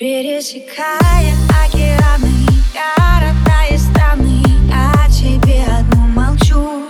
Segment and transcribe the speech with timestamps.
[0.00, 2.32] Пересекая океаны,
[2.72, 4.42] города и страны
[4.72, 6.88] О тебе одну молчу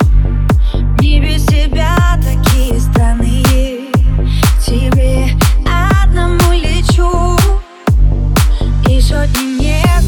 [1.01, 3.43] Не без тебя такие страны.
[4.65, 5.37] Тебе
[5.67, 7.37] одному лечу
[8.89, 10.05] И сотни нет,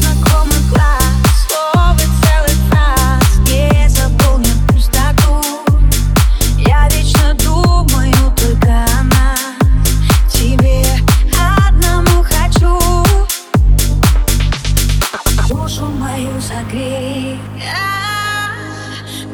[15.83, 17.39] душу мою согрей.
[17.75, 18.49] А,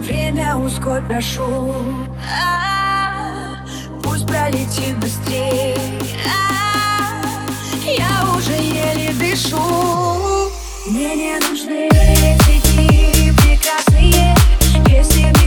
[0.02, 1.74] время ускорь, прошу.
[2.28, 3.58] А,
[4.04, 5.76] пусть пролетит быстрей.
[6.26, 7.22] А,
[7.86, 9.58] я уже еле дышу.
[10.88, 14.36] Мне не нужны эти прекрасные.
[14.88, 15.39] Если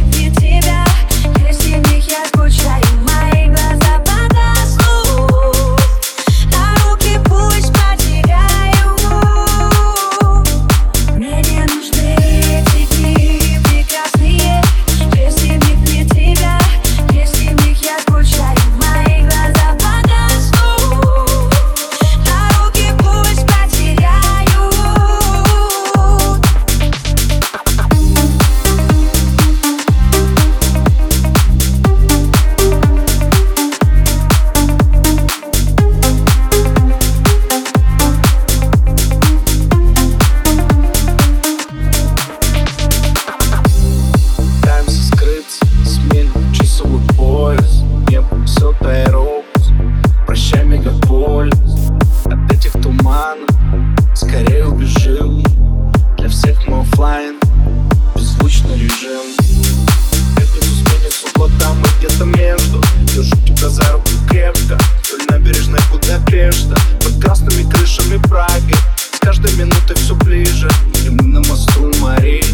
[69.42, 70.68] каждой минутой все ближе.
[71.04, 72.44] И мы на мосту Мари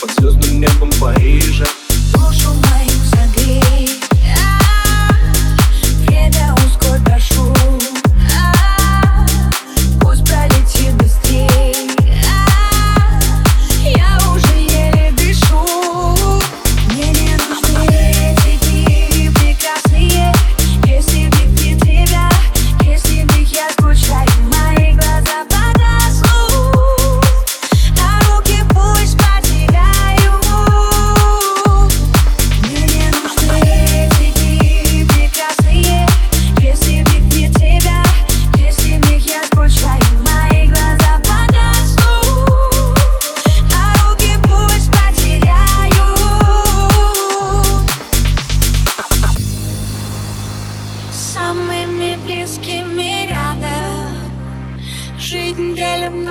[0.00, 1.64] Под звездным небом Парижа.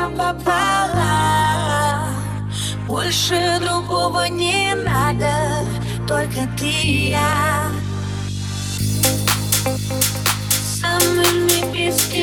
[0.09, 0.37] нам
[2.87, 5.65] Больше другого не надо
[6.07, 7.71] Только ты и я.
[10.81, 12.22] Самый лепестки